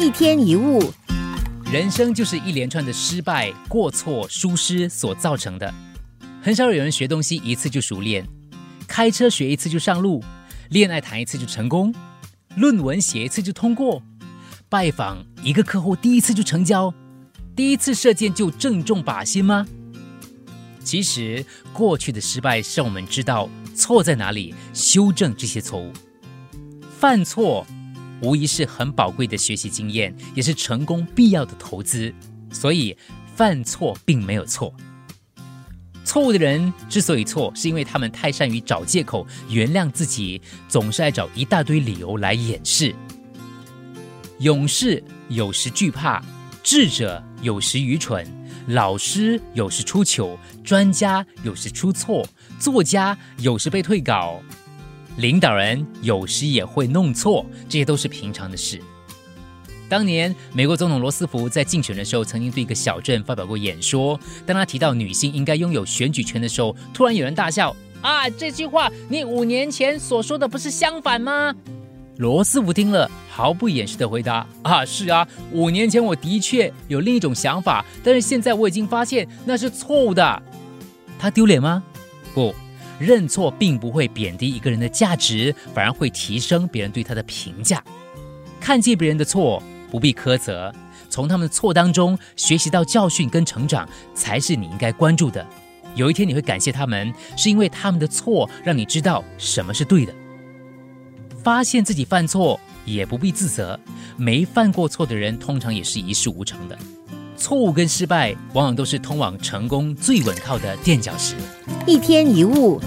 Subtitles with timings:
[0.00, 0.92] 一天一物，
[1.70, 5.72] 人生就是一连串的失败、过错、疏失所造成的。
[6.42, 8.26] 很少有人学东西一次就熟练，
[8.88, 10.24] 开车学一次就上路，
[10.70, 11.94] 恋爱谈一次就成功，
[12.56, 14.02] 论文写一次就通过，
[14.68, 16.92] 拜访一个客户第一次就成交，
[17.54, 19.66] 第一次射箭就正中靶心吗？
[20.82, 25.92] 其实，过去的失败是让我们知道错在哪里，修正这些错误。
[26.98, 27.64] 犯错
[28.22, 32.14] 无疑是很宝贵的学习经验，也是成功必要的投资。
[32.52, 32.96] 所以，
[33.34, 34.72] 犯错并没有错。
[36.04, 42.94] 错误的人之所以错，是因为他们太善于找借口原谅自己，总是爱找一大堆理由来掩饰。
[44.38, 46.22] 勇士有时惧怕，
[46.62, 48.26] 智者有时愚蠢，
[48.66, 52.26] 老师有时出糗，专家有时出错，
[52.58, 54.42] 作家有时被退稿，
[55.16, 58.80] 领导人有时也会弄错，这些都是平常的事。
[59.88, 64.18] 当年，美国总统罗斯福在竞选的时候，曾经对一个小镇发表过演说。
[64.46, 71.54] 当他提到女性应该拥有选举权的时候，突然有人大笑：“啊，这句话你五年前所说的不是相反吗？”
[72.16, 80.42] 罗斯福听了，毫不掩饰的回答：“啊，是啊，五年前我的确有另一种想法，但是现在我已经发现那是错误的。”
[81.18, 81.82] 他丢脸吗？
[82.34, 82.54] 不，
[83.02, 87.82] 认错并不会贬低一个人的价值，反而会提升别人对他的评价。
[88.60, 89.62] 看见别人的错。
[89.90, 90.74] 不必苛责，
[91.10, 95.46] 从他们的错当中学习到教训跟成长，才是你应该关注的。
[95.94, 100.14] 有一天你会感谢他们，是因为他们的错让你知道什么是对的。
[101.44, 103.78] 发现自己犯错也不必自责，
[104.16, 106.78] 没犯过错的人通常也是一事无成的。
[107.42, 111.34] 错误跟失败往往都是通往成功最稳靠的垫脚石。
[111.88, 112.80] 一天一物。